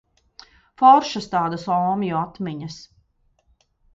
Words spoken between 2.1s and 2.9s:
atmiņas.